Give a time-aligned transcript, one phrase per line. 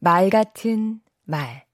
[0.00, 1.64] 말 같은 말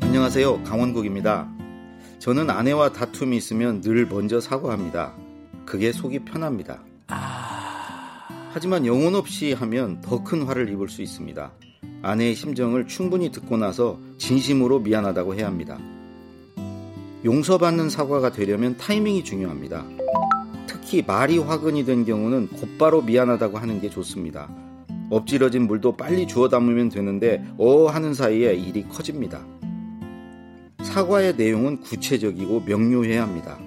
[0.00, 0.62] 안녕하세요.
[0.62, 1.48] 강원국입니다.
[2.18, 5.14] 저는 아내와 다툼이 있으면 늘 먼저 사과합니다.
[5.66, 6.82] 그게 속이 편합니다.
[8.52, 11.50] 하지만 영혼 없이 하면 더 큰 화를 입을 수 있습니다.
[12.02, 15.78] 아내의 심정을 충분히 듣고 나서 진심으로 미안하다고 해야 합니다.
[17.24, 19.84] 용서받는 사과가 되려면 타이밍이 중요합니다.
[20.84, 24.50] 특히 말이 화근이 된 경우는 곧바로 미안하다고 하는 게 좋습니다.
[25.08, 29.40] 엎질러진 물도 빨리 주워 담으면 되는데 어 하는 사이에 일이 커집니다.
[30.82, 33.58] 사과의 내용은 구체적이고 명료해야 합니다.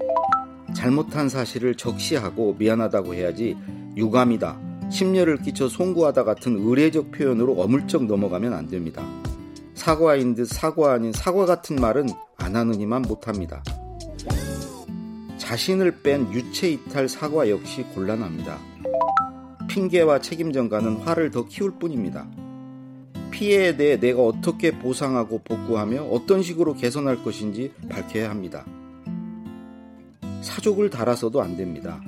[0.76, 3.58] 잘못한 사실을 적시하고 미안하다고 해야지
[3.96, 4.60] 유감이다,
[4.92, 9.04] 심려를 끼쳐 송구하다 같은 의례적 표현으로 어물쩍 넘어가면 안 됩니다.
[9.74, 13.64] 사과인 듯 사과 아닌 사과 같은 말은 안 하느니만 못합니다.
[15.48, 18.60] 자신을 뺀 유체 이탈 사과 역시 곤란합니다.
[19.70, 22.28] 핑계와 책임 전가는 화를 더 키울 뿐입니다.
[23.32, 28.66] 피해에 대해 내가 어떻게 보상하고 복구하며 어떤 식으로 개선할 것인지 밝혀야 합니다.
[30.42, 32.02] 사족을 달아서도 안 됩니다.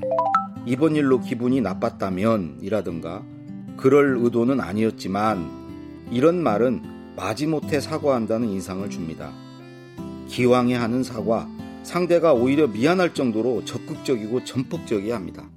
[0.65, 3.23] 이번 일로 기분이 나빴다면 이라든가
[3.77, 9.31] 그럴 의도는 아니었지만 이런 말은 마지못해 사과한다는 인상을 줍니다.
[10.27, 11.47] 기왕에 하는 사과,
[11.89, 15.49] 상대가 오히려 미안할 정도로 적극적이고 전폭적이어야 합니다.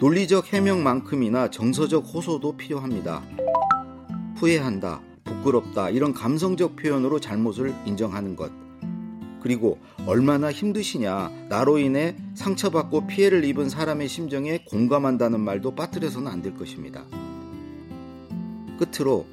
[0.00, 3.22] 논리적 해명만큼이나 정서적 호소도 필요합니다.
[4.36, 8.50] 후회한다, 부끄럽다, 이런 감성적 표현으로 잘못을 인정하는 것.
[9.42, 16.56] 그리고 얼마나 힘드시냐, 나로 인해 상처받고 피해를 입은 사람의 심정에 공감한다는 말도 빠뜨려서는 안 될
[16.56, 17.04] 것입니다.
[18.78, 19.26] 끝으로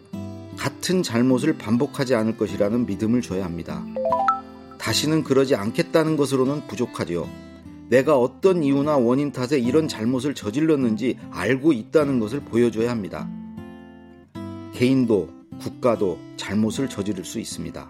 [0.57, 3.81] 같은 잘못을 반복하지 않을 것이라는 믿음을 줘야 합니다.
[4.85, 7.27] 다시는 그러지 않겠다는 것으로는 부족하지요.
[7.89, 13.27] 내가 어떤 이유나 원인 탓에 이런 잘못을 저질렀는지 알고 있다는 것을 보여줘야 합니다.
[14.75, 17.89] 개인도 국가도 잘못을 저지를 수 있습니다.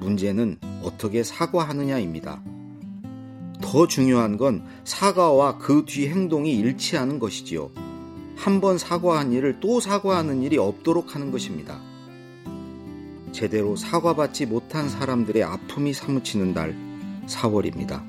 [0.00, 2.42] 문제는 어떻게 사과하느냐입니다.
[3.60, 7.70] 더 중요한 건 사과와 그 뒤 행동이 일치하는 것이지요.
[8.36, 11.89] 한 번 사과한 일을 또 사과하는 일이 없도록 하는 것입니다.
[13.32, 16.74] 제대로 사과받지 못한 사람들의 아픔이 사무치는 달
[17.26, 18.02] 4월입니다.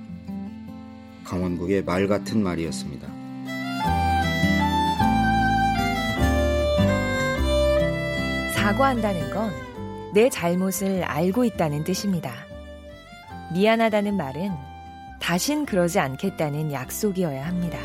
[1.23, 3.07] 강원국의 말 같은 말이었습니다.
[8.53, 9.71] 사과한다는 건
[10.13, 12.33] 내 잘못을 알고 있다는 뜻입니다.
[13.53, 14.51] 미안하다는 말은
[15.21, 17.77] 다신 그러지 않겠다는 약속이어야 합니다.